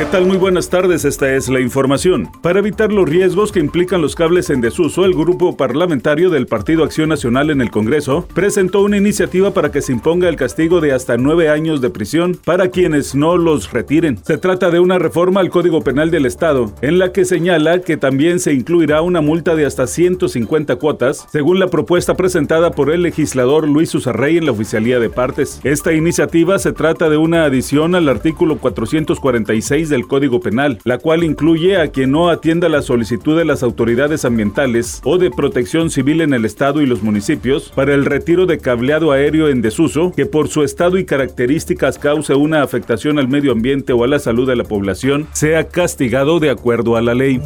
¿Qué 0.00 0.06
tal? 0.06 0.24
Muy 0.24 0.38
buenas 0.38 0.70
tardes, 0.70 1.04
esta 1.04 1.30
es 1.34 1.50
la 1.50 1.60
información. 1.60 2.30
Para 2.40 2.60
evitar 2.60 2.90
los 2.90 3.06
riesgos 3.06 3.52
que 3.52 3.60
implican 3.60 4.00
los 4.00 4.14
cables 4.14 4.48
en 4.48 4.62
desuso, 4.62 5.04
el 5.04 5.12
grupo 5.12 5.58
parlamentario 5.58 6.30
del 6.30 6.46
Partido 6.46 6.84
Acción 6.84 7.10
Nacional 7.10 7.50
en 7.50 7.60
el 7.60 7.70
Congreso 7.70 8.26
presentó 8.32 8.80
una 8.80 8.96
iniciativa 8.96 9.52
para 9.52 9.70
que 9.70 9.82
se 9.82 9.92
imponga 9.92 10.30
el 10.30 10.36
castigo 10.36 10.80
de 10.80 10.92
hasta 10.92 11.18
nueve 11.18 11.50
años 11.50 11.82
de 11.82 11.90
prisión 11.90 12.38
para 12.46 12.68
quienes 12.68 13.14
no 13.14 13.36
los 13.36 13.70
retiren. 13.72 14.16
Se 14.24 14.38
trata 14.38 14.70
de 14.70 14.80
una 14.80 14.98
reforma 14.98 15.40
al 15.40 15.50
Código 15.50 15.82
Penal 15.82 16.10
del 16.10 16.24
Estado, 16.24 16.72
en 16.80 16.98
la 16.98 17.12
que 17.12 17.26
señala 17.26 17.82
que 17.82 17.98
también 17.98 18.40
se 18.40 18.54
incluirá 18.54 19.02
una 19.02 19.20
multa 19.20 19.54
de 19.54 19.66
hasta 19.66 19.86
150 19.86 20.76
cuotas, 20.76 21.26
según 21.30 21.58
la 21.58 21.68
propuesta 21.68 22.16
presentada 22.16 22.70
por 22.70 22.90
el 22.90 23.02
legislador 23.02 23.68
Luis 23.68 23.94
Usarrey 23.94 24.38
en 24.38 24.46
la 24.46 24.52
Oficialía 24.52 24.98
de 24.98 25.10
Partes. 25.10 25.60
Esta 25.62 25.92
iniciativa 25.92 26.58
se 26.58 26.72
trata 26.72 27.10
de 27.10 27.18
una 27.18 27.44
adición 27.44 27.94
al 27.94 28.08
artículo 28.08 28.56
446 28.56 29.89
del 29.90 30.06
Código 30.06 30.40
Penal, 30.40 30.78
la 30.84 30.96
cual 30.96 31.24
incluye 31.24 31.76
a 31.76 31.88
quien 31.88 32.12
no 32.12 32.30
atienda 32.30 32.70
la 32.70 32.80
solicitud 32.80 33.36
de 33.36 33.44
las 33.44 33.62
autoridades 33.62 34.24
ambientales 34.24 35.02
o 35.04 35.18
de 35.18 35.30
protección 35.30 35.90
civil 35.90 36.22
en 36.22 36.32
el 36.32 36.46
Estado 36.46 36.80
y 36.80 36.86
los 36.86 37.02
municipios 37.02 37.70
para 37.74 37.92
el 37.92 38.06
retiro 38.06 38.46
de 38.46 38.58
cableado 38.58 39.12
aéreo 39.12 39.48
en 39.48 39.60
desuso 39.60 40.12
que 40.16 40.24
por 40.24 40.48
su 40.48 40.62
estado 40.62 40.96
y 40.96 41.04
características 41.04 41.98
cause 41.98 42.34
una 42.34 42.62
afectación 42.62 43.18
al 43.18 43.28
medio 43.28 43.52
ambiente 43.52 43.92
o 43.92 44.04
a 44.04 44.08
la 44.08 44.18
salud 44.18 44.48
de 44.48 44.56
la 44.56 44.64
población, 44.64 45.26
sea 45.32 45.68
castigado 45.68 46.40
de 46.40 46.50
acuerdo 46.50 46.96
a 46.96 47.02
la 47.02 47.14
ley. 47.14 47.40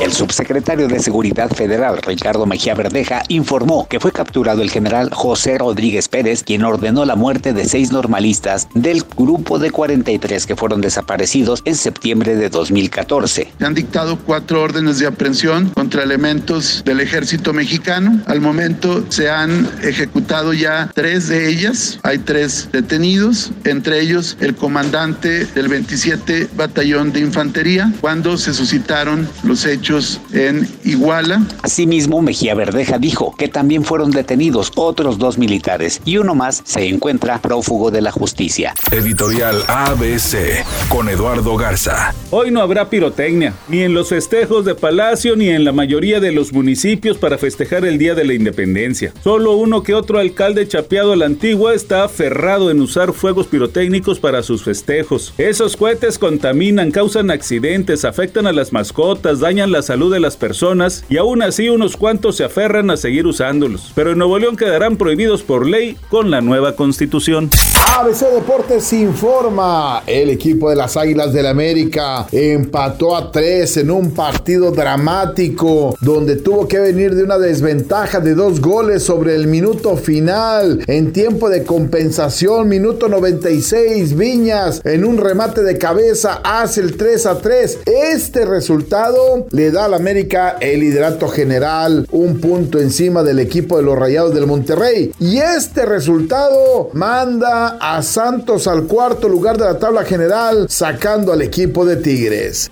El 0.00 0.12
subsecretario 0.12 0.86
de 0.86 1.00
Seguridad 1.00 1.50
Federal, 1.50 2.00
Ricardo 2.00 2.46
Mejía 2.46 2.76
Verdeja, 2.76 3.24
informó 3.26 3.88
que 3.88 3.98
fue 3.98 4.12
capturado 4.12 4.62
el 4.62 4.70
general 4.70 5.10
José 5.12 5.58
Rodríguez 5.58 6.06
Pérez, 6.06 6.44
quien 6.44 6.62
ordenó 6.62 7.04
la 7.04 7.16
muerte 7.16 7.52
de 7.52 7.64
seis 7.68 7.90
normalistas 7.90 8.68
del 8.74 9.02
grupo 9.16 9.58
de 9.58 9.72
43 9.72 10.46
que 10.46 10.54
fueron 10.54 10.80
desaparecidos 10.80 11.62
en 11.64 11.74
septiembre 11.74 12.36
de 12.36 12.48
2014. 12.48 13.52
Se 13.58 13.64
han 13.64 13.74
dictado 13.74 14.16
cuatro 14.20 14.62
órdenes 14.62 15.00
de 15.00 15.08
aprehensión 15.08 15.70
contra 15.70 16.04
elementos 16.04 16.82
del 16.84 17.00
ejército 17.00 17.52
mexicano. 17.52 18.20
Al 18.26 18.40
momento 18.40 19.04
se 19.08 19.28
han 19.28 19.68
ejecutado 19.82 20.52
ya 20.52 20.92
tres 20.94 21.26
de 21.26 21.48
ellas. 21.48 21.98
Hay 22.04 22.18
tres 22.18 22.68
detenidos, 22.70 23.50
entre 23.64 24.00
ellos 24.00 24.36
el 24.38 24.54
comandante 24.54 25.44
del 25.46 25.66
27 25.66 26.50
Batallón 26.56 27.12
de 27.12 27.18
Infantería, 27.20 27.92
cuando 28.00 28.38
se 28.38 28.54
suscitaron 28.54 29.28
los 29.42 29.66
hechos 29.66 29.87
en 30.34 30.68
Iguala. 30.84 31.46
Asimismo, 31.62 32.20
Mejía 32.20 32.54
Verdeja 32.54 32.98
dijo 32.98 33.34
que 33.38 33.48
también 33.48 33.84
fueron 33.84 34.10
detenidos 34.10 34.70
otros 34.74 35.16
dos 35.16 35.38
militares 35.38 36.02
y 36.04 36.18
uno 36.18 36.34
más 36.34 36.60
se 36.66 36.86
encuentra 36.88 37.40
prófugo 37.40 37.90
de 37.90 38.02
la 38.02 38.12
justicia. 38.12 38.74
Editorial 38.90 39.64
ABC 39.66 40.62
con 40.90 41.08
Eduardo 41.08 41.56
Garza. 41.56 42.14
Hoy 42.30 42.50
no 42.50 42.60
habrá 42.60 42.90
pirotecnia, 42.90 43.54
ni 43.68 43.80
en 43.80 43.94
los 43.94 44.10
festejos 44.10 44.66
de 44.66 44.74
Palacio 44.74 45.36
ni 45.36 45.48
en 45.48 45.64
la 45.64 45.72
mayoría 45.72 46.20
de 46.20 46.32
los 46.32 46.52
municipios 46.52 47.16
para 47.16 47.38
festejar 47.38 47.86
el 47.86 47.96
Día 47.96 48.14
de 48.14 48.26
la 48.26 48.34
Independencia. 48.34 49.14
Solo 49.24 49.56
uno 49.56 49.82
que 49.82 49.94
otro 49.94 50.18
alcalde 50.18 50.68
chapeado 50.68 51.14
a 51.14 51.16
la 51.16 51.24
antigua 51.24 51.72
está 51.72 52.04
aferrado 52.04 52.70
en 52.70 52.82
usar 52.82 53.14
fuegos 53.14 53.46
pirotécnicos 53.46 54.20
para 54.20 54.42
sus 54.42 54.62
festejos. 54.64 55.32
Esos 55.38 55.78
cohetes 55.78 56.18
contaminan, 56.18 56.90
causan 56.90 57.30
accidentes, 57.30 58.04
afectan 58.04 58.46
a 58.46 58.52
las 58.52 58.74
mascotas, 58.74 59.40
dañan 59.40 59.72
la 59.72 59.77
la 59.78 59.82
salud 59.82 60.12
de 60.12 60.18
las 60.18 60.36
personas 60.36 61.04
y 61.08 61.18
aún 61.18 61.40
así 61.40 61.68
unos 61.68 61.96
cuantos 61.96 62.36
se 62.36 62.42
aferran 62.42 62.90
a 62.90 62.96
seguir 62.96 63.28
usándolos. 63.28 63.92
Pero 63.94 64.10
en 64.10 64.18
Nuevo 64.18 64.36
León 64.36 64.56
quedarán 64.56 64.96
prohibidos 64.96 65.42
por 65.42 65.68
ley 65.68 65.96
con 66.08 66.32
la 66.32 66.40
nueva 66.40 66.74
constitución. 66.74 67.48
ABC 67.96 68.32
Deportes 68.32 68.92
informa. 68.92 70.02
El 70.06 70.30
equipo 70.30 70.68
de 70.68 70.76
las 70.76 70.96
Águilas 70.96 71.32
del 71.32 71.46
América 71.46 72.26
empató 72.32 73.16
a 73.16 73.30
tres 73.30 73.76
en 73.76 73.90
un 73.90 74.10
partido 74.12 74.72
dramático 74.72 75.96
donde 76.00 76.36
tuvo 76.36 76.66
que 76.66 76.78
venir 76.78 77.14
de 77.14 77.22
una 77.22 77.38
desventaja 77.38 78.20
de 78.20 78.34
dos 78.34 78.60
goles 78.60 79.04
sobre 79.04 79.36
el 79.36 79.46
minuto 79.46 79.96
final. 79.96 80.82
En 80.86 81.12
tiempo 81.12 81.48
de 81.48 81.64
compensación, 81.64 82.68
minuto 82.68 83.08
96, 83.08 84.16
Viñas 84.16 84.80
en 84.84 85.04
un 85.04 85.18
remate 85.18 85.62
de 85.62 85.78
cabeza 85.78 86.40
hace 86.42 86.80
el 86.80 86.96
3 86.96 87.26
a 87.26 87.38
3. 87.38 87.78
Este 87.86 88.44
resultado 88.44 89.46
le 89.50 89.67
da 89.70 89.84
al 89.86 89.94
América 89.94 90.56
el 90.60 90.80
liderato 90.80 91.28
general, 91.28 92.06
un 92.10 92.40
punto 92.40 92.78
encima 92.78 93.22
del 93.22 93.38
equipo 93.38 93.76
de 93.76 93.82
los 93.82 93.98
Rayados 93.98 94.34
del 94.34 94.46
Monterrey. 94.46 95.12
Y 95.18 95.38
este 95.38 95.86
resultado 95.86 96.90
manda 96.92 97.78
a 97.80 98.02
Santos 98.02 98.66
al 98.66 98.84
cuarto 98.84 99.28
lugar 99.28 99.58
de 99.58 99.64
la 99.64 99.78
tabla 99.78 100.04
general, 100.04 100.66
sacando 100.68 101.32
al 101.32 101.42
equipo 101.42 101.84
de 101.84 101.96
Tigres. 101.96 102.68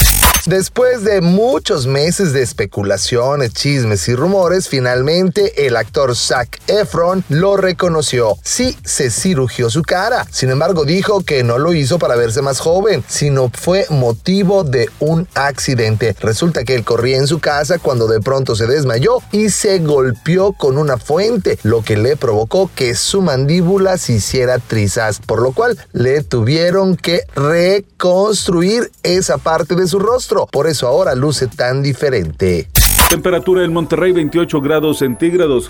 Después 0.47 1.03
de 1.03 1.23
muchos 1.23 1.89
meses 1.89 2.33
de 2.33 2.41
especulaciones, 2.41 3.53
chismes 3.53 4.07
y 4.07 4.15
rumores, 4.15 4.69
finalmente 4.69 5.67
el 5.67 5.75
actor 5.75 6.15
Zac 6.15 6.61
Efron 6.69 7.25
lo 7.29 7.57
reconoció. 7.57 8.39
Sí, 8.45 8.79
se 8.84 9.11
cirugió 9.11 9.71
su 9.71 9.83
cara. 9.83 10.25
Sin 10.31 10.51
embargo, 10.51 10.84
dijo 10.84 11.25
que 11.25 11.43
no 11.43 11.59
lo 11.59 11.73
hizo 11.75 11.99
para 11.99 12.15
verse 12.15 12.43
más 12.43 12.61
joven, 12.61 13.03
sino 13.09 13.51
fue 13.53 13.87
motivo 13.91 14.62
de 14.62 14.89
un 15.01 15.27
accidente. 15.34 16.15
Resulta 16.21 16.63
que 16.63 16.77
él 16.77 16.84
corría 16.84 17.17
en 17.17 17.27
su 17.27 17.41
casa 17.41 17.81
cuando 17.81 18.07
de 18.07 18.21
pronto 18.21 18.55
se 18.55 18.69
desmayó 18.69 19.19
y 19.33 19.51
se 19.51 19.81
golpeó 19.81 20.53
con 20.53 20.78
una 20.78 20.97
fuente, 20.97 21.59
lo 21.65 21.83
que 21.83 21.97
le 21.97 22.17
provocó 22.17 22.71
que 22.73 22.95
su 22.95 23.21
mandíbula 23.21 23.99
se 23.99 24.13
hiciera 24.13 24.61
trizas, 24.61 25.19
por 25.19 25.43
lo 25.43 25.51
cual 25.51 25.77
le 25.93 26.23
tuvieron 26.23 26.97
que 26.97 27.23
reconstruir 27.34 28.93
esa 29.03 29.39
parte 29.39 29.75
de 29.75 29.89
su 29.89 29.99
rostro. 29.99 30.35
Por 30.44 30.66
eso 30.66 30.86
ahora 30.86 31.14
luce 31.14 31.47
tan 31.47 31.82
diferente. 31.82 32.69
Temperatura 33.08 33.64
en 33.64 33.72
Monterrey 33.72 34.12
28 34.12 34.60
grados 34.60 34.98
centígrados. 34.98 35.69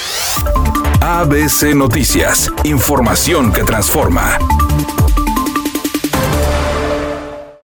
ABC 1.00 1.74
Noticias. 1.76 2.50
Información 2.64 3.52
que 3.52 3.62
transforma. 3.62 4.38